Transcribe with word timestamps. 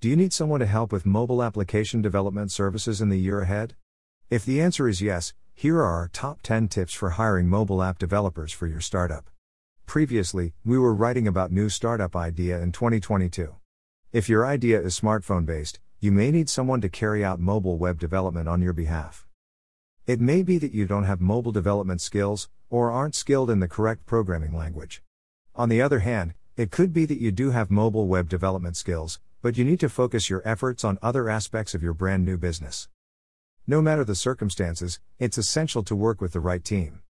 Do 0.00 0.08
you 0.08 0.14
need 0.14 0.32
someone 0.32 0.60
to 0.60 0.66
help 0.66 0.92
with 0.92 1.04
mobile 1.04 1.42
application 1.42 2.02
development 2.02 2.52
services 2.52 3.00
in 3.00 3.08
the 3.08 3.18
year 3.18 3.40
ahead? 3.40 3.74
If 4.30 4.44
the 4.44 4.60
answer 4.60 4.86
is 4.86 5.02
yes, 5.02 5.32
here 5.54 5.78
are 5.78 5.92
our 5.92 6.06
top 6.12 6.40
10 6.42 6.68
tips 6.68 6.94
for 6.94 7.10
hiring 7.10 7.48
mobile 7.48 7.82
app 7.82 7.98
developers 7.98 8.52
for 8.52 8.68
your 8.68 8.80
startup. 8.80 9.28
Previously, 9.86 10.52
we 10.64 10.78
were 10.78 10.94
writing 10.94 11.26
about 11.26 11.50
new 11.50 11.68
startup 11.68 12.14
idea 12.14 12.60
in 12.60 12.70
2022. 12.70 13.56
If 14.12 14.28
your 14.28 14.46
idea 14.46 14.80
is 14.80 15.00
smartphone 15.00 15.44
based, 15.44 15.80
you 15.98 16.12
may 16.12 16.30
need 16.30 16.48
someone 16.48 16.80
to 16.82 16.88
carry 16.88 17.24
out 17.24 17.40
mobile 17.40 17.76
web 17.76 17.98
development 17.98 18.48
on 18.48 18.62
your 18.62 18.72
behalf. 18.72 19.26
It 20.06 20.20
may 20.20 20.44
be 20.44 20.58
that 20.58 20.72
you 20.72 20.86
don't 20.86 21.10
have 21.10 21.20
mobile 21.20 21.50
development 21.50 22.00
skills, 22.00 22.48
or 22.70 22.92
aren't 22.92 23.16
skilled 23.16 23.50
in 23.50 23.58
the 23.58 23.66
correct 23.66 24.06
programming 24.06 24.56
language. 24.56 25.02
On 25.56 25.68
the 25.68 25.82
other 25.82 25.98
hand, 25.98 26.34
it 26.56 26.70
could 26.70 26.92
be 26.92 27.04
that 27.04 27.20
you 27.20 27.32
do 27.32 27.50
have 27.50 27.68
mobile 27.68 28.06
web 28.06 28.28
development 28.28 28.76
skills, 28.76 29.18
but 29.40 29.56
you 29.56 29.64
need 29.64 29.80
to 29.80 29.88
focus 29.88 30.28
your 30.28 30.42
efforts 30.44 30.82
on 30.84 30.98
other 31.00 31.28
aspects 31.28 31.74
of 31.74 31.82
your 31.82 31.94
brand 31.94 32.24
new 32.24 32.36
business. 32.36 32.88
No 33.66 33.80
matter 33.80 34.04
the 34.04 34.14
circumstances, 34.14 34.98
it's 35.18 35.38
essential 35.38 35.82
to 35.84 35.94
work 35.94 36.20
with 36.20 36.32
the 36.32 36.40
right 36.40 36.64
team. 36.64 37.02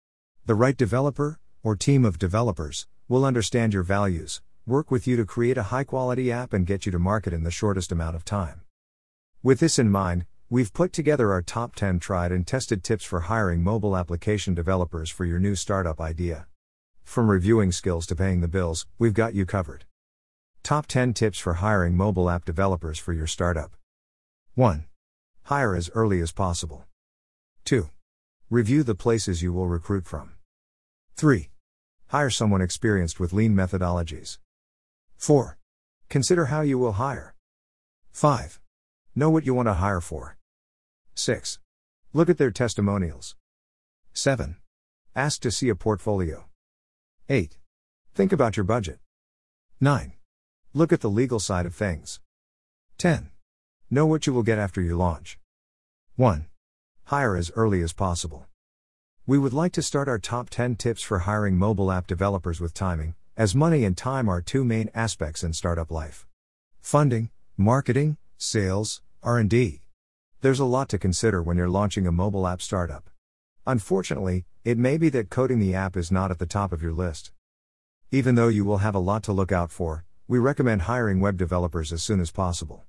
The 0.46 0.56
right 0.56 0.76
developer, 0.76 1.40
or 1.64 1.76
team 1.76 2.04
of 2.04 2.20
developers, 2.20 2.88
will 3.08 3.24
understand 3.24 3.74
your 3.74 3.84
values, 3.84 4.42
work 4.66 4.92
with 4.92 5.08
you 5.08 5.16
to 5.16 5.26
create 5.26 5.58
a 5.58 5.64
high 5.64 5.86
quality 5.86 6.32
app, 6.32 6.52
and 6.52 6.66
get 6.66 6.86
you 6.86 6.92
to 6.92 7.00
market 7.00 7.32
in 7.32 7.44
the 7.44 7.52
shortest 7.52 7.92
amount 7.92 8.16
of 8.16 8.26
time. 8.26 8.62
With 9.42 9.60
this 9.60 9.80
in 9.80 9.90
mind, 9.90 10.26
we've 10.50 10.74
put 10.74 10.92
together 10.92 11.32
our 11.32 11.42
top 11.42 11.76
10 11.76 12.00
tried 12.00 12.32
and 12.32 12.46
tested 12.46 12.84
tips 12.84 13.06
for 13.06 13.22
hiring 13.22 13.64
mobile 13.64 13.96
application 13.96 14.54
developers 14.54 15.10
for 15.10 15.24
your 15.24 15.40
new 15.40 15.56
startup 15.56 16.02
idea. 16.02 16.48
From 17.04 17.32
reviewing 17.32 17.72
skills 17.72 18.06
to 18.08 18.16
paying 18.16 18.42
the 18.42 18.48
bills, 18.48 18.86
we've 19.00 19.14
got 19.14 19.34
you 19.34 19.46
covered. 19.46 19.86
Top 20.68 20.86
10 20.86 21.14
tips 21.14 21.40
for 21.40 21.54
hiring 21.54 21.96
mobile 21.96 22.30
app 22.30 22.44
developers 22.44 23.00
for 23.00 23.14
your 23.14 23.26
startup. 23.26 23.78
1. 24.56 24.84
Hire 25.44 25.74
as 25.74 25.90
early 25.96 26.20
as 26.20 26.34
possible. 26.34 26.84
2. 27.64 27.90
Review 28.50 28.84
the 28.84 28.94
places 28.94 29.42
you 29.42 29.54
will 29.54 29.70
recruit 29.70 30.06
from. 30.06 30.34
3. 31.16 31.52
Hire 32.08 32.30
someone 32.30 32.62
experienced 32.62 33.18
with 33.18 33.32
lean 33.32 33.56
methodologies. 33.56 34.40
4. 35.16 35.58
Consider 36.10 36.48
how 36.48 36.60
you 36.60 36.78
will 36.78 37.00
hire. 37.00 37.34
5. 38.12 38.60
Know 39.16 39.30
what 39.30 39.46
you 39.46 39.54
want 39.54 39.70
to 39.70 39.76
hire 39.76 40.02
for. 40.02 40.38
6. 41.16 41.60
Look 42.12 42.30
at 42.30 42.38
their 42.38 42.52
testimonials. 42.52 43.38
7. 44.12 44.58
Ask 45.16 45.40
to 45.44 45.50
see 45.50 45.70
a 45.70 45.76
portfolio. 45.76 46.50
8. 47.30 47.58
Think 48.14 48.34
about 48.34 48.58
your 48.58 48.66
budget. 48.66 49.00
9. 49.80 50.12
Look 50.78 50.94
at 50.94 51.02
the 51.02 51.10
legal 51.10 51.40
side 51.40 51.66
of 51.66 51.74
things. 51.74 52.20
10. 53.00 53.32
Know 53.90 54.06
what 54.06 54.28
you 54.28 54.34
will 54.34 54.44
get 54.44 54.60
after 54.60 54.80
you 54.80 54.96
launch. 54.96 55.40
1. 56.18 56.46
Hire 57.06 57.36
as 57.36 57.50
early 57.56 57.82
as 57.82 57.94
possible. 57.94 58.46
We 59.26 59.40
would 59.40 59.54
like 59.54 59.72
to 59.72 59.82
start 59.82 60.08
our 60.08 60.20
top 60.20 60.52
10 60.52 60.76
tips 60.76 61.02
for 61.02 61.18
hiring 61.26 61.58
mobile 61.58 61.92
app 61.92 62.06
developers 62.06 62.62
with 62.62 62.76
timing, 62.76 63.16
as 63.36 63.56
money 63.56 63.86
and 63.86 63.98
time 63.98 64.30
are 64.30 64.40
two 64.40 64.64
main 64.64 64.92
aspects 64.94 65.44
in 65.44 65.54
startup 65.54 65.90
life. 65.90 66.28
Funding, 66.80 67.32
marketing, 67.58 68.18
sales, 68.38 69.02
R&D. 69.24 69.82
There's 70.42 70.60
a 70.60 70.66
lot 70.66 70.90
to 70.90 71.00
consider 71.00 71.42
when 71.42 71.58
you're 71.58 71.68
launching 71.68 72.06
a 72.06 72.12
mobile 72.12 72.46
app 72.46 72.62
startup. 72.62 73.10
Unfortunately, 73.66 74.46
it 74.64 74.78
may 74.78 75.00
be 75.00 75.10
that 75.10 75.32
coding 75.32 75.58
the 75.58 75.74
app 75.74 75.98
is 75.98 76.12
not 76.12 76.30
at 76.30 76.38
the 76.38 76.46
top 76.46 76.72
of 76.72 76.84
your 76.84 76.94
list. 76.94 77.32
Even 78.12 78.36
though 78.36 78.48
you 78.48 78.64
will 78.64 78.78
have 78.78 78.94
a 78.94 79.00
lot 79.00 79.24
to 79.24 79.34
look 79.34 79.52
out 79.52 79.72
for, 79.72 80.06
we 80.30 80.40
recommend 80.40 80.82
hiring 80.82 81.22
web 81.22 81.38
developers 81.38 81.94
as 81.94 82.04
soon 82.04 82.20
as 82.20 82.32
possible. 82.32 82.84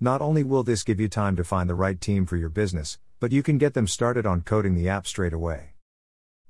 Not 0.00 0.22
only 0.22 0.42
will 0.42 0.62
this 0.62 0.82
give 0.82 0.98
you 0.98 1.06
time 1.06 1.36
to 1.36 1.44
find 1.44 1.68
the 1.68 1.74
right 1.74 2.00
team 2.00 2.24
for 2.24 2.38
your 2.38 2.48
business, 2.48 2.98
but 3.20 3.30
you 3.30 3.42
can 3.42 3.58
get 3.58 3.74
them 3.74 3.86
started 3.86 4.24
on 4.24 4.40
coding 4.40 4.74
the 4.74 4.88
app 4.88 5.06
straight 5.06 5.34
away. 5.34 5.74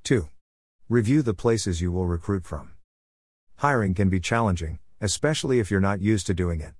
2. 0.05 0.28
Review 0.88 1.22
the 1.22 1.34
places 1.34 1.81
you 1.81 1.91
will 1.91 2.06
recruit 2.06 2.44
from. 2.44 2.71
Hiring 3.56 3.94
can 3.94 4.09
be 4.09 4.21
challenging, 4.21 4.78
especially 5.00 5.59
if 5.59 5.72
you're 5.72 5.81
not 5.81 6.00
used 6.00 6.28
to 6.28 6.34
doing 6.34 6.60
it. 6.60 6.75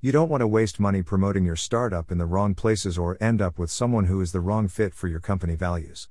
You 0.00 0.12
don't 0.12 0.28
want 0.28 0.42
to 0.42 0.46
waste 0.46 0.78
money 0.78 1.02
promoting 1.02 1.44
your 1.44 1.56
startup 1.56 2.12
in 2.12 2.18
the 2.18 2.26
wrong 2.26 2.54
places 2.54 2.96
or 2.96 3.18
end 3.20 3.42
up 3.42 3.58
with 3.58 3.72
someone 3.72 4.04
who 4.04 4.20
is 4.20 4.30
the 4.30 4.40
wrong 4.40 4.68
fit 4.68 4.94
for 4.94 5.08
your 5.08 5.20
company 5.20 5.56
values. 5.56 6.08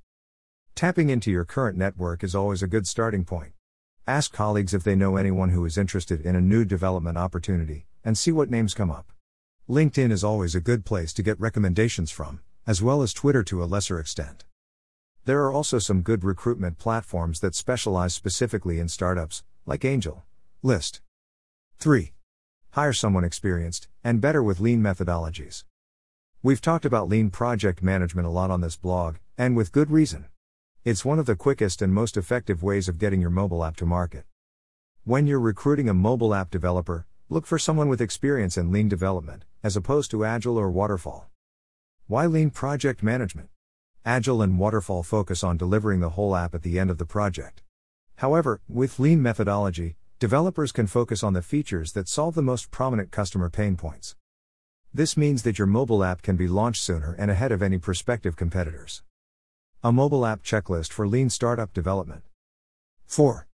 Tapping 0.76 1.10
into 1.10 1.31
your 1.31 1.46
current 1.46 1.78
network 1.78 2.26
is 2.26 2.36
always 2.36 2.62
a 2.62 2.68
good 2.68 2.86
starting 2.86 3.24
point. 3.24 3.54
Ask 4.08 4.34
colleagues 4.34 4.74
if 4.74 4.84
they 4.84 4.96
know 4.96 5.18
anyone 5.18 5.50
who 5.50 5.66
is 5.66 5.78
interested 5.78 6.22
in 6.22 6.36
a 6.36 6.42
new 6.42 6.66
development 6.66 7.18
opportunity, 7.18 7.86
and 8.04 8.18
see 8.18 8.32
what 8.32 8.50
names 8.50 8.74
come 8.74 8.90
up. 8.90 9.12
LinkedIn 9.70 10.12
is 10.12 10.24
always 10.24 10.56
a 10.56 10.62
good 10.62 10.84
place 10.84 11.14
to 11.14 11.24
get 11.24 11.40
recommendations 11.40 12.10
from, 12.10 12.40
as 12.66 12.82
well 12.82 13.02
as 13.02 13.14
Twitter 13.14 13.44
to 13.44 13.64
a 13.64 13.66
lesser 13.66 14.00
extent. 14.00 14.46
There 15.26 15.44
are 15.44 15.52
also 15.54 15.78
some 15.78 16.02
good 16.02 16.24
recruitment 16.24 16.80
platforms 16.80 17.40
that 17.42 17.54
specialize 17.54 18.16
specifically 18.16 18.80
in 18.80 18.88
startups, 18.88 19.44
like 19.66 19.86
Angel 19.86 20.24
List. 20.64 21.02
3. 21.78 22.14
Hire 22.72 22.94
someone 22.94 23.24
experienced, 23.24 23.88
and 24.04 24.20
better 24.20 24.42
with 24.42 24.60
lean 24.60 24.81
methodologies. 24.81 25.64
We've 26.42 26.62
talked 26.62 26.86
about 26.86 27.10
lean 27.10 27.30
project 27.30 27.84
management 27.84 28.28
a 28.28 28.31
lot 28.31 28.50
on 28.50 28.62
this 28.62 28.76
blog, 28.76 29.18
and 29.38 29.56
with 29.56 29.72
good 29.72 29.92
reason. 29.92 30.26
It's 30.86 31.04
one 31.04 31.20
of 31.20 31.26
the 31.26 31.36
quickest 31.36 31.82
and 31.82 31.94
most 31.94 32.16
effective 32.16 32.64
ways 32.64 32.88
of 32.88 32.98
getting 32.98 33.20
your 33.20 33.30
mobile 33.30 33.66
app 33.66 33.76
to 33.78 33.86
market. 33.86 34.24
When 35.04 35.28
you're 35.28 35.38
recruiting 35.38 35.90
a 35.90 35.94
mobile 35.94 36.34
app 36.34 36.50
developer, 36.50 37.06
look 37.28 37.46
for 37.46 37.60
someone 37.60 37.90
with 37.90 38.00
experience 38.00 38.58
in 38.58 38.72
lean 38.72 38.88
development, 38.88 39.44
as 39.62 39.76
opposed 39.76 40.10
to 40.12 40.24
agile 40.24 40.58
or 40.58 40.72
waterfall. 40.72 41.28
Why 42.08 42.28
lean 42.28 42.50
project 42.50 43.04
management? 43.04 43.50
Agile 44.06 44.42
and 44.42 44.58
waterfall 44.58 45.04
focus 45.04 45.44
on 45.44 45.58
delivering 45.58 46.00
the 46.00 46.12
whole 46.12 46.34
app 46.34 46.56
at 46.56 46.64
the 46.64 46.80
end 46.80 46.90
of 46.90 46.98
the 46.98 47.06
project. 47.06 47.62
However, 48.16 48.62
with 48.70 49.00
lean 49.00 49.22
methodology, 49.22 49.98
developers 50.18 50.72
can 50.72 50.88
focus 50.88 51.24
on 51.24 51.34
the 51.34 51.42
features 51.42 51.92
that 51.92 52.08
solve 52.08 52.36
the 52.36 52.42
most 52.42 52.72
prominent 52.72 53.12
customer 53.12 53.50
pain 53.50 53.76
points. 53.76 54.16
This 54.94 55.18
means 55.18 55.44
that 55.44 55.60
your 55.60 55.68
mobile 55.68 56.06
app 56.06 56.22
can 56.22 56.38
be 56.38 56.48
launched 56.48 56.82
sooner 56.82 57.18
and 57.20 57.30
ahead 57.30 57.52
of 57.52 57.62
any 57.62 57.80
prospective 57.80 58.38
competitors. 58.38 59.04
A 59.82 59.94
mobile 59.94 60.26
app 60.26 60.44
checklist 60.44 60.92
for 60.92 61.08
lean 61.08 61.30
startup 61.30 61.74
development. 61.74 62.24
4. 63.06 63.48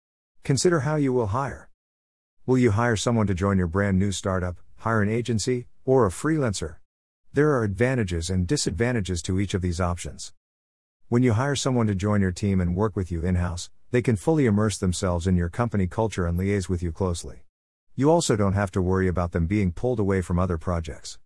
Consider 0.42 0.80
how 0.80 0.96
you 0.96 1.12
will 1.12 1.26
hire. 1.26 1.68
Will 2.46 2.56
you 2.56 2.70
hire 2.70 2.96
someone 2.96 3.26
to 3.26 3.34
join 3.34 3.58
your 3.58 3.66
brand 3.66 3.98
new 3.98 4.10
startup, 4.10 4.56
hire 4.76 5.02
an 5.02 5.10
agency, 5.10 5.66
or 5.84 6.06
a 6.06 6.10
freelancer? 6.10 6.76
There 7.34 7.50
are 7.50 7.62
advantages 7.62 8.30
and 8.30 8.46
disadvantages 8.46 9.20
to 9.20 9.38
each 9.38 9.52
of 9.52 9.60
these 9.60 9.82
options. 9.82 10.32
When 11.08 11.22
you 11.22 11.34
hire 11.34 11.56
someone 11.56 11.88
to 11.88 11.94
join 11.94 12.22
your 12.22 12.32
team 12.32 12.58
and 12.58 12.74
work 12.74 12.96
with 12.96 13.12
you 13.12 13.20
in 13.20 13.34
house, 13.34 13.68
they 13.90 14.00
can 14.00 14.16
fully 14.16 14.46
immerse 14.46 14.78
themselves 14.78 15.26
in 15.26 15.36
your 15.36 15.50
company 15.50 15.86
culture 15.86 16.26
and 16.26 16.38
liaise 16.38 16.70
with 16.70 16.82
you 16.82 16.90
closely. 16.90 17.44
You 17.96 18.10
also 18.10 18.34
don't 18.34 18.54
have 18.54 18.70
to 18.70 18.80
worry 18.80 19.08
about 19.08 19.32
them 19.32 19.44
being 19.46 19.72
pulled 19.72 20.00
away 20.00 20.22
from 20.22 20.38
other 20.38 20.56
projects. 20.56 21.18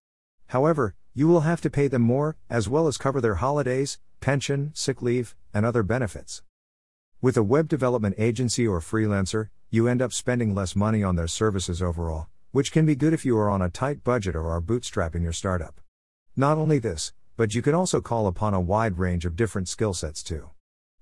However, 0.49 0.97
you 1.19 1.27
will 1.27 1.41
have 1.41 1.61
to 1.61 1.69
pay 1.69 1.89
them 1.89 2.03
more, 2.03 2.37
as 2.49 2.69
well 2.69 2.87
as 2.87 2.97
cover 2.97 3.21
their 3.21 3.35
holidays, 3.35 3.99
pension, 4.21 4.71
sick 4.73 5.03
leave, 5.03 5.35
and 5.53 5.67
other 5.67 5.83
benefits. 5.83 6.43
With 7.21 7.37
a 7.37 7.43
web 7.43 7.67
development 7.67 8.15
agency 8.19 8.69
or 8.69 8.79
freelancer, 8.79 9.49
you 9.69 9.89
end 9.89 10.01
up 10.01 10.13
spending 10.13 10.55
less 10.55 10.77
money 10.77 11.03
on 11.03 11.17
their 11.17 11.27
services 11.27 11.83
overall, 11.83 12.29
which 12.53 12.71
can 12.71 12.87
be 12.87 12.95
good 12.95 13.13
if 13.13 13.25
you 13.25 13.37
are 13.37 13.51
on 13.51 13.61
a 13.61 13.69
tight 13.69 14.05
budget 14.05 14.37
or 14.37 14.49
are 14.49 14.63
bootstrapping 14.63 15.25
your 15.25 15.33
startup. 15.33 15.81
Not 16.37 16.57
only 16.57 16.79
this, 16.79 17.13
but 17.37 17.53
you 17.53 17.63
can 17.63 17.75
also 17.75 18.01
call 18.01 18.29
upon 18.29 18.55
a 18.55 18.61
wide 18.61 18.97
range 18.97 19.27
of 19.27 19.35
different 19.35 19.67
skill 19.67 19.95
sets 19.95 20.23
too. 20.23 20.51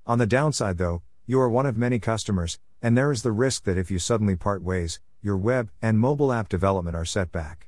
On 0.06 0.16
the 0.16 0.26
downside 0.26 0.78
though, 0.78 1.02
you 1.26 1.38
are 1.38 1.50
one 1.50 1.66
of 1.66 1.76
many 1.76 1.98
customers, 1.98 2.58
and 2.80 2.96
there 2.96 3.12
is 3.12 3.20
the 3.20 3.32
risk 3.32 3.64
that 3.64 3.76
if 3.76 3.90
you 3.90 3.98
suddenly 3.98 4.34
part 4.34 4.62
ways, 4.62 4.98
your 5.20 5.36
web 5.36 5.70
and 5.82 5.98
mobile 5.98 6.32
app 6.32 6.48
development 6.48 6.96
are 6.96 7.04
set 7.04 7.30
back. 7.30 7.65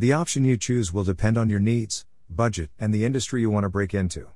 The 0.00 0.12
option 0.12 0.44
you 0.44 0.56
choose 0.56 0.92
will 0.92 1.02
depend 1.02 1.36
on 1.36 1.50
your 1.50 1.58
needs, 1.58 2.06
budget, 2.30 2.70
and 2.78 2.94
the 2.94 3.04
industry 3.04 3.40
you 3.40 3.50
want 3.50 3.64
to 3.64 3.68
break 3.68 3.92
into. 3.92 4.28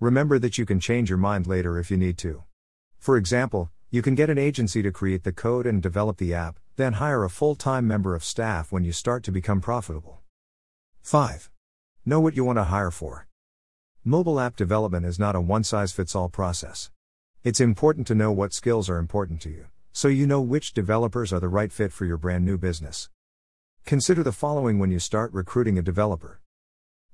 Remember 0.00 0.38
that 0.38 0.58
you 0.58 0.66
can 0.66 0.80
change 0.80 1.08
your 1.08 1.16
mind 1.16 1.46
later 1.46 1.78
if 1.78 1.90
you 1.90 1.96
need 1.96 2.18
to. 2.18 2.42
For 2.98 3.16
example, 3.16 3.70
you 3.90 4.02
can 4.02 4.14
get 4.14 4.28
an 4.28 4.36
agency 4.36 4.82
to 4.82 4.92
create 4.92 5.24
the 5.24 5.32
code 5.32 5.64
and 5.64 5.80
develop 5.80 6.18
the 6.18 6.34
app, 6.34 6.58
then 6.76 6.92
hire 6.94 7.24
a 7.24 7.30
full 7.30 7.54
time 7.54 7.88
member 7.88 8.14
of 8.14 8.22
staff 8.22 8.70
when 8.70 8.84
you 8.84 8.92
start 8.92 9.22
to 9.24 9.32
become 9.32 9.62
profitable. 9.62 10.20
5. 11.00 11.50
Know 12.04 12.20
what 12.20 12.36
you 12.36 12.44
want 12.44 12.58
to 12.58 12.64
hire 12.64 12.90
for. 12.90 13.28
Mobile 14.04 14.38
app 14.38 14.56
development 14.56 15.06
is 15.06 15.18
not 15.18 15.34
a 15.34 15.40
one 15.40 15.64
size 15.64 15.90
fits 15.90 16.14
all 16.14 16.28
process. 16.28 16.90
It's 17.42 17.60
important 17.60 18.06
to 18.08 18.14
know 18.14 18.30
what 18.30 18.52
skills 18.52 18.90
are 18.90 18.98
important 18.98 19.40
to 19.40 19.48
you, 19.48 19.68
so 19.90 20.08
you 20.08 20.26
know 20.26 20.42
which 20.42 20.74
developers 20.74 21.32
are 21.32 21.40
the 21.40 21.48
right 21.48 21.72
fit 21.72 21.94
for 21.94 22.04
your 22.04 22.18
brand 22.18 22.44
new 22.44 22.58
business. 22.58 23.08
Consider 23.88 24.22
the 24.22 24.32
following 24.32 24.78
when 24.78 24.90
you 24.90 24.98
start 24.98 25.32
recruiting 25.32 25.78
a 25.78 25.82
developer. 25.82 26.42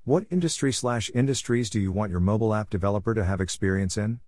What 0.03 0.25
industry 0.29 0.73
slash 0.73 1.09
industries 1.15 1.69
do 1.69 1.79
you 1.79 1.89
want 1.89 2.11
your 2.11 2.19
mobile 2.19 2.53
app 2.53 2.69
developer 2.69 3.13
to 3.13 3.23
have 3.23 3.39
experience 3.39 3.95
in? 3.95 4.19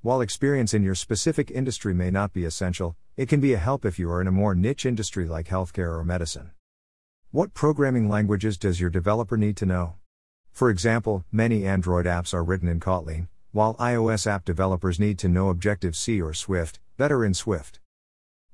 While 0.00 0.20
experience 0.20 0.74
in 0.74 0.82
your 0.82 0.96
specific 0.96 1.48
industry 1.48 1.94
may 1.94 2.10
not 2.10 2.32
be 2.32 2.44
essential, 2.44 2.96
it 3.16 3.28
can 3.28 3.38
be 3.38 3.52
a 3.52 3.56
help 3.56 3.84
if 3.84 4.00
you 4.00 4.10
are 4.10 4.20
in 4.20 4.26
a 4.26 4.32
more 4.32 4.56
niche 4.56 4.84
industry 4.84 5.26
like 5.26 5.46
healthcare 5.46 5.96
or 5.96 6.02
medicine. 6.02 6.50
What 7.30 7.54
programming 7.54 8.08
languages 8.08 8.58
does 8.58 8.80
your 8.80 8.90
developer 8.90 9.36
need 9.36 9.56
to 9.58 9.66
know? 9.66 9.94
For 10.50 10.70
example, 10.70 11.24
many 11.30 11.64
Android 11.64 12.06
apps 12.06 12.34
are 12.34 12.42
written 12.42 12.66
in 12.66 12.80
Kotlin, 12.80 13.28
while 13.52 13.76
iOS 13.76 14.26
app 14.26 14.44
developers 14.44 14.98
need 14.98 15.20
to 15.20 15.28
know 15.28 15.50
Objective 15.50 15.94
C 15.94 16.20
or 16.20 16.34
Swift, 16.34 16.80
better 16.96 17.24
in 17.24 17.32
Swift. 17.32 17.78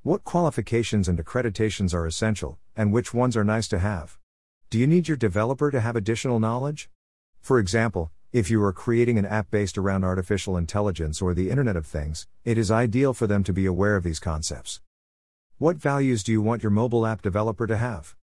What 0.05 0.23
qualifications 0.23 1.09
and 1.09 1.19
accreditations 1.19 1.93
are 1.93 2.07
essential, 2.07 2.57
and 2.77 2.93
which 2.93 3.13
ones 3.13 3.37
are 3.37 3.43
nice 3.43 3.67
to 3.69 3.81
have? 3.81 4.17
Do 4.71 4.79
you 4.79 4.87
need 4.87 5.09
your 5.09 5.17
developer 5.17 5.73
to 5.73 5.81
have 5.81 5.97
additional 5.97 6.39
knowledge? 6.39 6.89
For 7.41 7.59
example, 7.59 8.13
if 8.33 8.49
you 8.49 8.63
are 8.63 8.73
creating 8.73 9.19
an 9.19 9.27
app 9.27 9.51
based 9.51 9.77
around 9.77 10.05
artificial 10.05 10.57
intelligence 10.57 11.21
or 11.21 11.35
the 11.35 11.51
Internet 11.51 11.75
of 11.75 11.85
Things, 11.85 12.29
it 12.45 12.57
is 12.57 12.71
ideal 12.71 13.13
for 13.13 13.27
them 13.27 13.43
to 13.43 13.53
be 13.53 13.67
aware 13.67 13.97
of 13.97 14.05
these 14.05 14.21
concepts. 14.21 14.81
What 15.59 15.79
values 15.79 16.23
do 16.23 16.31
you 16.31 16.43
want 16.43 16.63
your 16.63 16.71
mobile 16.71 17.05
app 17.05 17.21
developer 17.21 17.67
to 17.67 17.77
have? 17.77 18.15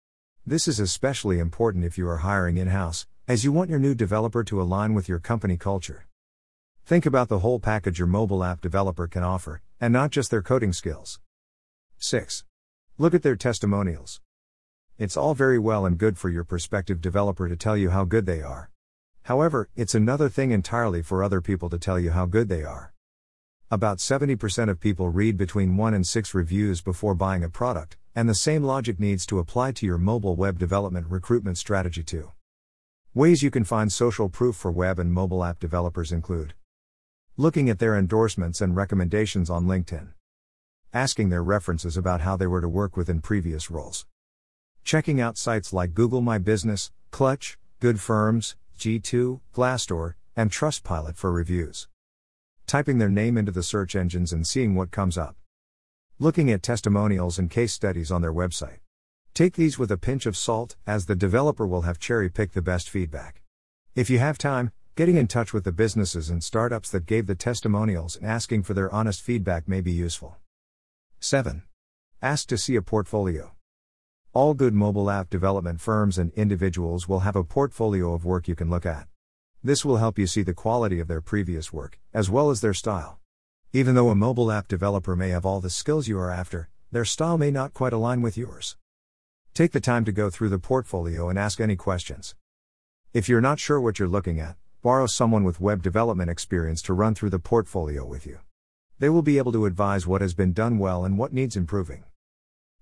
This 0.45 0.69
is 0.69 0.79
especially 0.79 1.39
important 1.39 1.83
if 1.83 1.97
you 1.97 2.07
are 2.07 2.17
hiring 2.17 2.55
in 2.55 2.69
house, 2.69 3.05
as 3.27 3.43
you 3.43 3.51
want 3.51 3.69
your 3.69 3.79
new 3.79 3.95
developer 3.95 4.45
to 4.45 4.61
align 4.61 4.93
with 4.93 5.09
your 5.09 5.19
company 5.19 5.57
culture. 5.57 6.07
Think 6.85 7.05
about 7.05 7.27
the 7.27 7.39
whole 7.39 7.59
package 7.59 7.99
your 7.99 8.07
mobile 8.07 8.45
app 8.45 8.61
developer 8.61 9.07
can 9.07 9.23
offer, 9.23 9.61
and 9.81 9.91
not 9.91 10.11
just 10.11 10.31
their 10.31 10.41
coding 10.41 10.71
skills. 10.71 11.19
6. 12.05 12.43
Look 12.99 13.15
at 13.15 13.23
their 13.23 13.35
testimonials. 13.35 14.21
It's 14.97 15.17
all 15.17 15.33
very 15.33 15.57
well 15.57 15.85
and 15.85 15.97
good 15.97 16.17
for 16.17 16.29
your 16.29 16.43
prospective 16.43 17.01
developer 17.01 17.49
to 17.49 17.55
tell 17.55 17.75
you 17.75 17.89
how 17.89 18.05
good 18.05 18.27
they 18.27 18.41
are. 18.41 18.69
However, 19.23 19.69
it's 19.75 19.95
another 19.95 20.29
thing 20.29 20.51
entirely 20.51 21.01
for 21.01 21.23
other 21.23 21.41
people 21.41 21.67
to 21.69 21.79
tell 21.79 21.99
you 21.99 22.11
how 22.11 22.27
good 22.27 22.47
they 22.47 22.63
are. 22.63 22.93
About 23.71 23.97
70% 23.97 24.69
of 24.69 24.79
people 24.79 25.09
read 25.09 25.35
between 25.35 25.77
1 25.77 25.93
and 25.95 26.05
6 26.05 26.33
reviews 26.35 26.79
before 26.81 27.15
buying 27.15 27.43
a 27.43 27.49
product, 27.49 27.97
and 28.13 28.29
the 28.29 28.35
same 28.35 28.63
logic 28.63 28.99
needs 28.99 29.25
to 29.25 29.39
apply 29.39 29.71
to 29.71 29.85
your 29.87 29.97
mobile 29.97 30.35
web 30.35 30.59
development 30.59 31.07
recruitment 31.09 31.57
strategy 31.57 32.03
too. 32.03 32.31
Ways 33.15 33.41
you 33.41 33.49
can 33.49 33.63
find 33.63 33.91
social 33.91 34.29
proof 34.29 34.55
for 34.55 34.71
web 34.71 34.99
and 34.99 35.11
mobile 35.11 35.43
app 35.43 35.59
developers 35.59 36.11
include 36.11 36.53
looking 37.35 37.69
at 37.69 37.79
their 37.79 37.97
endorsements 37.97 38.61
and 38.61 38.75
recommendations 38.75 39.49
on 39.49 39.65
LinkedIn, 39.65 40.09
asking 40.93 41.29
their 41.29 41.43
references 41.43 41.97
about 41.97 42.21
how 42.21 42.37
they 42.37 42.47
were 42.47 42.61
to 42.61 42.69
work 42.69 42.95
within 42.95 43.21
previous 43.21 43.69
roles, 43.69 44.05
checking 44.83 45.19
out 45.19 45.37
sites 45.37 45.73
like 45.73 45.93
Google 45.93 46.21
My 46.21 46.37
Business, 46.37 46.91
Clutch, 47.11 47.57
GoodFirms, 47.81 48.55
G2, 48.77 49.41
Glassdoor, 49.53 50.13
and 50.35 50.51
Trustpilot 50.51 51.15
for 51.15 51.31
reviews, 51.31 51.87
typing 52.67 52.97
their 52.97 53.09
name 53.09 53.37
into 53.37 53.51
the 53.51 53.63
search 53.63 53.95
engines 53.95 54.33
and 54.33 54.45
seeing 54.45 54.75
what 54.75 54.91
comes 54.91 55.17
up. 55.17 55.35
Looking 56.17 56.49
at 56.51 56.63
testimonials 56.63 57.37
and 57.37 57.49
case 57.49 57.73
studies 57.73 58.11
on 58.11 58.21
their 58.21 58.33
website. 58.33 58.79
Take 59.33 59.55
these 59.55 59.77
with 59.77 59.91
a 59.91 59.97
pinch 59.97 60.25
of 60.25 60.37
salt, 60.37 60.77
as 60.87 61.07
the 61.07 61.15
developer 61.15 61.67
will 61.67 61.81
have 61.81 61.99
cherry 61.99 62.29
picked 62.29 62.53
the 62.53 62.61
best 62.61 62.89
feedback. 62.89 63.41
If 63.95 64.09
you 64.09 64.19
have 64.19 64.37
time, 64.37 64.71
getting 64.95 65.17
in 65.17 65.27
touch 65.27 65.51
with 65.51 65.65
the 65.65 65.73
businesses 65.73 66.29
and 66.29 66.41
startups 66.41 66.89
that 66.91 67.05
gave 67.05 67.27
the 67.27 67.35
testimonials 67.35 68.15
and 68.15 68.25
asking 68.25 68.63
for 68.63 68.73
their 68.73 68.93
honest 68.93 69.21
feedback 69.21 69.67
may 69.67 69.81
be 69.81 69.91
useful. 69.91 70.37
7. 71.25 71.63
Ask 72.21 72.47
to 72.49 72.57
see 72.57 72.75
a 72.75 72.83
portfolio. 72.83 73.55
All 74.31 74.53
good 74.53 74.75
mobile 74.75 75.09
app 75.09 75.27
development 75.27 75.81
firms 75.81 76.19
and 76.19 76.31
individuals 76.33 77.09
will 77.09 77.21
have 77.21 77.35
a 77.35 77.43
portfolio 77.43 78.13
of 78.13 78.25
work 78.25 78.47
you 78.47 78.53
can 78.53 78.69
look 78.69 78.85
at. 78.85 79.07
This 79.63 79.83
will 79.83 79.97
help 79.97 80.19
you 80.19 80.27
see 80.27 80.43
the 80.43 80.53
quality 80.53 80.99
of 80.99 81.07
their 81.07 81.21
previous 81.21 81.73
work, 81.73 81.99
as 82.13 82.29
well 82.29 82.51
as 82.51 82.61
their 82.61 82.75
style. 82.75 83.17
Even 83.73 83.95
though 83.95 84.09
a 84.09 84.15
mobile 84.15 84.51
app 84.51 84.67
developer 84.67 85.15
may 85.15 85.29
have 85.29 85.47
all 85.47 85.59
the 85.59 85.71
skills 85.71 86.07
you 86.07 86.19
are 86.19 86.29
after, 86.29 86.69
their 86.91 87.05
style 87.05 87.39
may 87.39 87.49
not 87.49 87.73
quite 87.73 87.91
align 87.91 88.21
with 88.21 88.37
yours. 88.37 88.77
Take 89.55 89.71
the 89.71 89.81
time 89.81 90.05
to 90.05 90.11
go 90.11 90.29
through 90.29 90.49
the 90.49 90.59
portfolio 90.59 91.27
and 91.27 91.39
ask 91.39 91.59
any 91.59 91.75
questions. 91.75 92.35
If 93.13 93.27
you're 93.27 93.41
not 93.41 93.59
sure 93.59 93.81
what 93.81 93.97
you're 93.97 94.07
looking 94.07 94.39
at, 94.39 94.57
borrow 94.83 95.07
someone 95.07 95.43
with 95.43 95.59
web 95.59 95.81
development 95.81 96.29
experience 96.29 96.83
to 96.83 96.93
run 96.93 97.15
through 97.15 97.31
the 97.31 97.39
portfolio 97.39 98.05
with 98.05 98.27
you. 98.27 98.44
They 98.97 99.09
will 99.09 99.21
be 99.21 99.37
able 99.37 99.51
to 99.51 99.65
advise 99.65 100.07
what 100.07 100.21
has 100.21 100.33
been 100.33 100.53
done 100.53 100.79
well 100.79 101.03
and 101.03 101.17
what 101.17 101.33
needs 101.33 101.57
improving. 101.57 102.05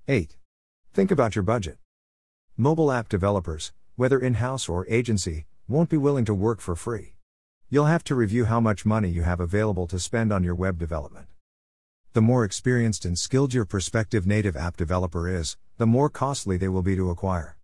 8. 0.07 0.37
Think 0.93 1.09
about 1.09 1.35
your 1.35 1.41
budget. 1.41 1.79
Mobile 2.55 2.91
app 2.91 3.09
developers, 3.09 3.73
whether 3.95 4.19
in 4.19 4.35
house 4.35 4.69
or 4.69 4.85
agency, 4.87 5.47
won't 5.67 5.89
be 5.89 5.97
willing 5.97 6.25
to 6.25 6.33
work 6.35 6.61
for 6.61 6.75
free. 6.75 7.15
You'll 7.67 7.85
have 7.85 8.03
to 8.03 8.13
review 8.13 8.45
how 8.45 8.59
much 8.59 8.85
money 8.85 9.09
you 9.09 9.23
have 9.23 9.39
available 9.39 9.87
to 9.87 9.97
spend 9.97 10.31
on 10.31 10.43
your 10.43 10.53
web 10.53 10.77
development. 10.77 11.25
The 12.13 12.21
more 12.21 12.45
experienced 12.45 13.05
and 13.05 13.17
skilled 13.17 13.55
your 13.55 13.65
prospective 13.65 14.27
native 14.27 14.55
app 14.55 14.77
developer 14.77 15.27
is, 15.27 15.57
the 15.79 15.87
more 15.87 16.09
costly 16.09 16.57
they 16.57 16.67
will 16.67 16.83
be 16.83 16.95
to 16.95 17.09
acquire. 17.09 17.57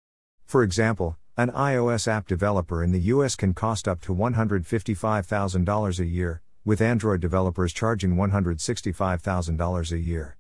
For 0.46 0.64
example, 0.64 1.18
an 1.38 1.52
iOS 1.52 2.08
app 2.08 2.28
developer 2.28 2.84
in 2.84 2.92
the 2.92 3.14
US 3.14 3.36
can 3.36 3.54
cost 3.54 3.88
up 3.88 4.02
to 4.02 4.16
$155,000 4.16 6.00
a 6.00 6.06
year, 6.06 6.42
with 6.70 6.82
Android 6.82 7.20
developers 7.20 7.74
charging 7.74 8.14
$165,000 8.16 9.92
a 9.92 9.98
year. 9.98 10.38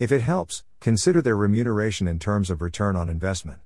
If 0.00 0.10
it 0.10 0.22
helps, 0.22 0.64
consider 0.80 1.22
their 1.22 1.36
remuneration 1.36 2.08
in 2.08 2.18
terms 2.18 2.50
of 2.50 2.60
return 2.60 2.96
on 2.96 3.08
investment. 3.08 3.60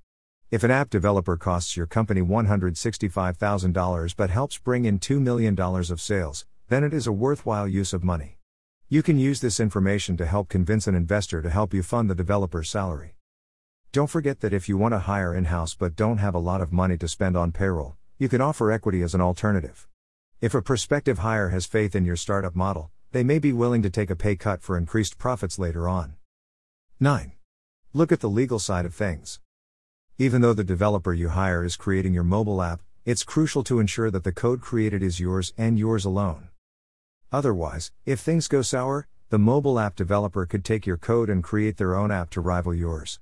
If 0.50 0.62
an 0.62 0.70
app 0.70 0.90
developer 0.90 1.38
costs 1.38 1.79
your 1.79 1.87
company 1.87 2.20
$165,000 2.20 4.17
but 4.19 4.29
helps 4.29 4.58
bring 4.58 4.85
in 4.85 4.99
$2 4.99 5.19
million 5.19 5.58
of 5.58 5.99
sales, 5.99 6.44
then 6.69 6.85
it 6.85 6.93
is 6.93 7.06
a 7.06 7.11
worthwhile 7.11 7.67
use 7.67 7.94
of 7.94 8.05
money. 8.05 8.37
You 8.90 9.02
can 9.02 9.19
use 9.19 9.40
this 9.40 9.58
information 9.58 10.19
to 10.19 10.26
help 10.26 10.50
convince 10.50 10.87
an 10.88 10.94
investor 10.94 11.40
to 11.40 11.49
help 11.49 11.73
you 11.73 11.82
fund 11.82 12.11
the 12.11 12.14
developer's 12.14 12.69
salary. 12.69 13.14
Don't 13.93 14.11
forget 14.11 14.40
that 14.40 14.52
if 14.52 14.69
you 14.69 14.76
want 14.76 14.93
to 14.93 14.99
hire 14.99 15.35
in 15.35 15.46
house 15.46 15.73
but 15.73 15.96
don't 15.96 16.19
have 16.19 16.35
a 16.35 16.38
lot 16.38 16.61
of 16.61 16.70
money 16.70 16.99
to 16.99 17.08
spend 17.08 17.35
on 17.35 17.50
payroll, 17.50 17.96
you 18.19 18.29
can 18.29 18.43
offer 18.43 18.70
equity 18.70 19.00
as 19.00 19.14
an 19.14 19.23
alternative. 19.23 19.88
If 20.40 20.55
a 20.55 20.62
prospective 20.62 21.19
hire 21.19 21.49
has 21.49 21.67
faith 21.67 21.96
in 21.96 22.05
your 22.05 22.14
startup 22.14 22.55
model, 22.55 22.93
they 23.11 23.25
may 23.25 23.40
be 23.40 23.52
willing 23.52 23.82
to 23.82 23.90
take 23.90 24.08
a 24.08 24.14
pay 24.14 24.37
cut 24.37 24.62
for 24.62 24.79
increased 24.79 25.19
profits 25.19 25.58
later 25.58 25.88
on. 25.88 26.14
9. 27.00 27.32
Look 27.93 28.12
at 28.12 28.20
the 28.20 28.31
legal 28.31 28.61
side 28.61 28.85
of 28.87 28.94
things. 28.94 29.40
Even 30.17 30.40
though 30.40 30.52
the 30.52 30.62
developer 30.62 31.12
you 31.12 31.31
hire 31.31 31.64
is 31.64 31.75
creating 31.75 32.14
your 32.14 32.23
mobile 32.23 32.62
app, 32.62 32.82
it's 33.05 33.25
crucial 33.25 33.64
to 33.64 33.81
ensure 33.81 34.12
that 34.12 34.23
the 34.23 34.31
code 34.31 34.61
created 34.61 35.02
is 35.02 35.19
yours 35.19 35.52
and 35.58 35.76
yours 35.76 36.05
alone. 36.05 36.50
Otherwise, 37.32 37.90
if 38.06 38.20
things 38.20 38.46
go 38.46 38.62
sour, 38.62 39.08
the 39.31 39.40
mobile 39.40 39.81
app 39.81 39.96
developer 39.96 40.46
could 40.46 40.64
take 40.64 40.87
your 40.87 40.99
code 40.99 41.29
and 41.29 41.43
create 41.43 41.79
their 41.79 41.96
own 41.96 42.12
app 42.12 42.31
to 42.31 42.40
rival 42.40 42.73
yours. 42.73 43.19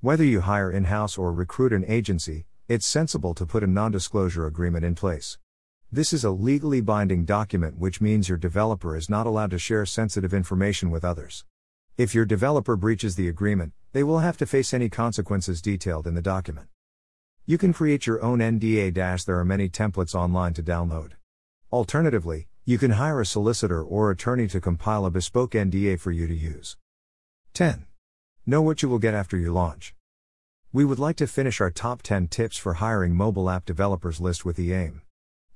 Whether 0.00 0.24
you 0.24 0.40
hire 0.40 0.72
in 0.72 0.84
house 0.86 1.16
or 1.16 1.32
recruit 1.32 1.72
an 1.72 1.84
agency, 1.86 2.46
it's 2.66 2.84
sensible 2.84 3.32
to 3.34 3.46
put 3.46 3.62
a 3.62 3.68
non 3.68 3.92
disclosure 3.92 4.44
agreement 4.44 4.84
in 4.84 4.96
place. 4.96 5.38
This 5.94 6.14
is 6.14 6.24
a 6.24 6.30
legally 6.30 6.80
binding 6.80 7.26
document, 7.26 7.76
which 7.76 8.00
means 8.00 8.26
your 8.26 8.38
developer 8.38 8.96
is 8.96 9.10
not 9.10 9.26
allowed 9.26 9.50
to 9.50 9.58
share 9.58 9.84
sensitive 9.84 10.32
information 10.32 10.90
with 10.90 11.04
others. 11.04 11.44
If 11.98 12.14
your 12.14 12.24
developer 12.24 12.76
breaches 12.76 13.14
the 13.14 13.28
agreement, 13.28 13.74
they 13.92 14.02
will 14.02 14.20
have 14.20 14.38
to 14.38 14.46
face 14.46 14.72
any 14.72 14.88
consequences 14.88 15.60
detailed 15.60 16.06
in 16.06 16.14
the 16.14 16.22
document. 16.22 16.68
You 17.44 17.58
can 17.58 17.74
create 17.74 18.06
your 18.06 18.22
own 18.22 18.38
NDA. 18.38 19.24
There 19.26 19.38
are 19.38 19.44
many 19.44 19.68
templates 19.68 20.14
online 20.14 20.54
to 20.54 20.62
download. 20.62 21.10
Alternatively, 21.70 22.48
you 22.64 22.78
can 22.78 22.92
hire 22.92 23.20
a 23.20 23.26
solicitor 23.26 23.82
or 23.82 24.10
attorney 24.10 24.48
to 24.48 24.62
compile 24.62 25.04
a 25.04 25.10
bespoke 25.10 25.50
NDA 25.50 26.00
for 26.00 26.10
you 26.10 26.26
to 26.26 26.34
use. 26.34 26.78
10. 27.52 27.84
Know 28.46 28.62
what 28.62 28.82
you 28.82 28.88
will 28.88 28.98
get 28.98 29.12
after 29.12 29.36
you 29.36 29.52
launch. 29.52 29.94
We 30.72 30.86
would 30.86 30.98
like 30.98 31.16
to 31.16 31.26
finish 31.26 31.60
our 31.60 31.70
top 31.70 32.00
10 32.00 32.28
tips 32.28 32.56
for 32.56 32.74
hiring 32.74 33.14
mobile 33.14 33.50
app 33.50 33.66
developers 33.66 34.22
list 34.22 34.46
with 34.46 34.56
the 34.56 34.72
aim. 34.72 35.02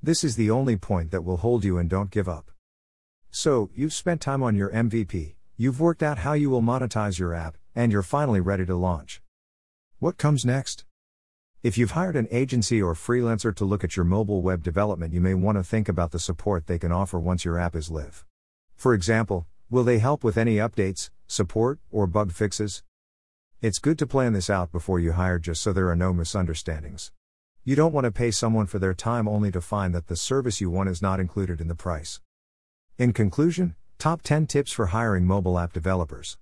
This 0.03 0.23
is 0.25 0.37
the 0.37 0.50
only 0.50 0.76
point 0.76 1.11
that 1.11 1.25
will 1.25 1.38
hold 1.38 1.65
you 1.65 1.79
and 1.79 1.88
don't 1.88 2.11
give 2.11 2.29
up. 2.29 2.50
So, 3.31 3.71
you've 3.75 3.93
spent 3.93 4.21
time 4.21 4.43
on 4.43 4.55
your 4.55 4.71
MVP, 4.71 5.37
You've 5.59 5.81
worked 5.81 6.03
out 6.03 6.19
how 6.19 6.35
you 6.35 6.50
will 6.50 6.61
monetize 6.61 7.19
your 7.19 7.33
app, 7.33 7.57
and 7.75 7.91
you're 7.91 8.03
finally 8.03 8.41
ready 8.41 8.67
to 8.67 8.76
launch. 8.76 9.23
What 10.00 10.19
comes 10.19 10.45
next? 10.45 10.85
If 11.62 11.79
you've 11.79 11.93
hired 11.93 12.15
an 12.15 12.29
agency 12.31 12.83
or 12.83 12.93
freelancer 12.93 13.57
to 13.57 13.65
look 13.65 13.83
at 13.83 13.97
your 13.97 14.05
mobile 14.05 14.43
web 14.43 14.62
development, 14.62 15.15
you 15.15 15.23
may 15.23 15.33
want 15.33 15.57
to 15.57 15.65
think 15.65 15.88
about 15.88 16.11
the 16.11 16.19
support 16.19 16.67
they 16.67 16.79
can 16.79 16.93
offer 16.93 17.19
once 17.19 17.47
your 17.47 17.59
app 17.59 17.75
is 17.75 17.91
live. 17.91 18.26
For 18.75 18.93
example, 18.93 19.47
will 19.71 19.83
they 19.83 19.99
help 19.99 20.23
with 20.23 20.37
any 20.37 20.57
updates, 20.57 21.09
support, 21.26 21.79
or 21.91 22.07
bug 22.07 22.33
fixes? 22.33 22.83
It's 23.62 23.79
good 23.79 23.99
to 24.00 24.07
plan 24.07 24.35
this 24.35 24.50
out 24.50 24.71
before 24.71 25.00
you 25.00 25.12
hire 25.12 25.38
just 25.38 25.62
so 25.62 25.73
there 25.73 25.88
are 25.88 25.97
no 25.97 26.12
misunderstandings. 26.12 27.12
You 27.68 27.75
don't 27.75 27.92
want 27.92 28.04
to 28.04 28.12
pay 28.12 28.30
someone 28.30 28.66
for 28.66 28.78
their 28.78 28.94
time 28.94 29.26
only 29.26 29.50
to 29.50 29.61
find 29.61 29.92
that 29.92 30.06
the 30.06 30.14
service 30.14 30.61
you 30.61 30.70
want 30.70 30.88
is 30.88 31.02
not 31.02 31.18
included 31.18 31.61
in 31.61 31.66
the 31.66 31.75
price. 31.75 32.20
In 32.96 33.12
conclusion, 33.12 33.75
Top 33.99 34.23
10 34.23 34.46
Tips 34.46 34.70
for 34.70 34.87
Hiring 34.87 35.25
Mobile 35.25 35.58
App 35.58 35.73
Developers. 35.73 36.38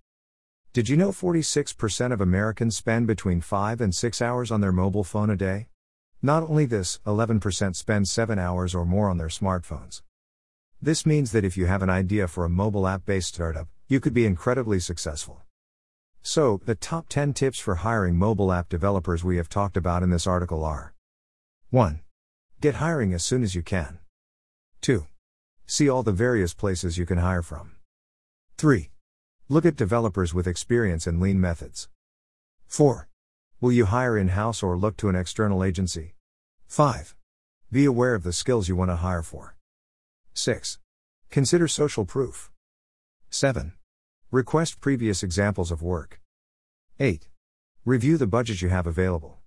Did 0.74 0.90
you 0.90 0.98
know 0.98 1.12
46% 1.12 2.12
of 2.12 2.20
Americans 2.20 2.76
spend 2.76 3.06
between 3.06 3.40
5 3.40 3.80
and 3.80 3.94
6 3.94 4.20
hours 4.20 4.50
on 4.50 4.60
their 4.60 4.70
mobile 4.70 5.02
phone 5.02 5.30
a 5.30 5.34
day? 5.34 5.68
Not 6.20 6.42
only 6.42 6.66
this, 6.66 7.00
11% 7.06 7.74
spend 7.74 8.06
7 8.06 8.38
hours 8.38 8.74
or 8.74 8.84
more 8.84 9.08
on 9.08 9.16
their 9.16 9.28
smartphones. 9.28 10.02
This 10.82 11.06
means 11.06 11.32
that 11.32 11.42
if 11.42 11.56
you 11.56 11.64
have 11.64 11.80
an 11.80 11.88
idea 11.88 12.28
for 12.28 12.44
a 12.44 12.50
mobile 12.50 12.86
app 12.86 13.06
based 13.06 13.28
startup, 13.28 13.68
you 13.88 13.98
could 13.98 14.12
be 14.12 14.26
incredibly 14.26 14.78
successful. 14.78 15.40
So, 16.20 16.60
the 16.66 16.74
top 16.74 17.08
10 17.08 17.32
tips 17.32 17.58
for 17.58 17.76
hiring 17.76 18.18
mobile 18.18 18.52
app 18.52 18.68
developers 18.68 19.24
we 19.24 19.38
have 19.38 19.48
talked 19.48 19.78
about 19.78 20.02
in 20.02 20.10
this 20.10 20.26
article 20.26 20.66
are 20.66 20.93
1. 21.70 22.00
Get 22.60 22.76
hiring 22.76 23.12
as 23.12 23.24
soon 23.24 23.42
as 23.42 23.54
you 23.54 23.62
can. 23.62 23.98
2. 24.80 25.06
See 25.66 25.88
all 25.88 26.02
the 26.02 26.12
various 26.12 26.54
places 26.54 26.98
you 26.98 27.06
can 27.06 27.18
hire 27.18 27.42
from. 27.42 27.72
3. 28.58 28.90
Look 29.48 29.66
at 29.66 29.76
developers 29.76 30.32
with 30.32 30.46
experience 30.46 31.06
in 31.06 31.20
lean 31.20 31.40
methods. 31.40 31.88
4. 32.66 33.08
Will 33.60 33.72
you 33.72 33.86
hire 33.86 34.16
in 34.16 34.28
house 34.28 34.62
or 34.62 34.76
look 34.76 34.96
to 34.98 35.08
an 35.08 35.16
external 35.16 35.64
agency? 35.64 36.14
5. 36.66 37.14
Be 37.70 37.84
aware 37.84 38.14
of 38.14 38.22
the 38.22 38.32
skills 38.32 38.68
you 38.68 38.76
want 38.76 38.90
to 38.90 38.96
hire 38.96 39.22
for. 39.22 39.56
6. 40.34 40.78
Consider 41.30 41.68
social 41.68 42.04
proof. 42.04 42.50
7. 43.30 43.72
Request 44.30 44.80
previous 44.80 45.22
examples 45.22 45.70
of 45.70 45.82
work. 45.82 46.20
8. 47.00 47.28
Review 47.84 48.16
the 48.16 48.26
budget 48.26 48.62
you 48.62 48.68
have 48.68 48.86
available. 48.86 49.40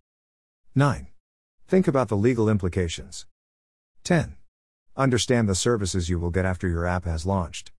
9. 0.75 1.07
Think 1.69 1.85
about 1.85 2.07
the 2.07 2.15
legal 2.15 2.47
implications. 2.47 3.25
10. 4.05 4.37
Understand 4.95 5.49
the 5.49 5.53
services 5.53 6.07
you 6.07 6.17
will 6.17 6.29
get 6.29 6.45
after 6.45 6.69
your 6.69 6.85
app 6.85 7.03
has 7.03 7.25
launched. 7.25 7.73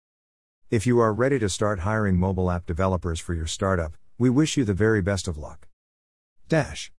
If 0.70 0.86
you 0.86 0.98
are 0.98 1.14
ready 1.14 1.38
to 1.38 1.48
start 1.48 1.78
hiring 1.78 2.18
mobile 2.18 2.50
app 2.50 2.66
developers 2.66 3.18
for 3.18 3.32
your 3.32 3.46
startup, 3.46 3.96
we 4.18 4.28
wish 4.28 4.58
you 4.58 4.66
the 4.66 4.74
very 4.74 5.00
best 5.00 5.26
of 5.26 5.38
luck. 5.38 5.68
Dash. 6.50 6.92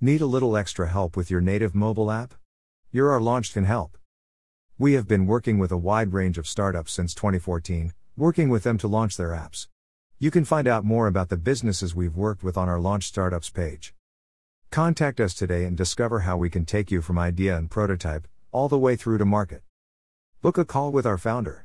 Need 0.00 0.20
a 0.20 0.26
little 0.26 0.56
extra 0.56 0.88
help 0.88 1.16
with 1.16 1.30
your 1.30 1.40
native 1.40 1.72
mobile 1.72 2.10
app? 2.10 2.34
Your 2.90 3.12
Our 3.12 3.20
Launched 3.20 3.52
can 3.52 3.64
help. 3.64 3.96
We 4.76 4.94
have 4.94 5.06
been 5.06 5.24
working 5.24 5.56
with 5.56 5.70
a 5.70 5.76
wide 5.76 6.12
range 6.12 6.36
of 6.36 6.48
startups 6.48 6.90
since 6.90 7.14
2014, 7.14 7.92
working 8.16 8.48
with 8.48 8.64
them 8.64 8.76
to 8.78 8.88
launch 8.88 9.16
their 9.16 9.30
apps. 9.30 9.68
You 10.18 10.32
can 10.32 10.44
find 10.44 10.66
out 10.66 10.84
more 10.84 11.06
about 11.06 11.28
the 11.28 11.36
businesses 11.36 11.94
we've 11.94 12.16
worked 12.16 12.42
with 12.42 12.56
on 12.56 12.68
our 12.68 12.80
Launch 12.80 13.04
Startups 13.04 13.50
page. 13.50 13.94
Contact 14.70 15.18
us 15.18 15.32
today 15.32 15.64
and 15.64 15.76
discover 15.76 16.20
how 16.20 16.36
we 16.36 16.50
can 16.50 16.66
take 16.66 16.90
you 16.90 17.00
from 17.00 17.18
idea 17.18 17.56
and 17.56 17.70
prototype 17.70 18.28
all 18.52 18.68
the 18.68 18.78
way 18.78 18.96
through 18.96 19.18
to 19.18 19.24
market. 19.24 19.62
Book 20.42 20.58
a 20.58 20.64
call 20.64 20.92
with 20.92 21.06
our 21.06 21.18
founder. 21.18 21.64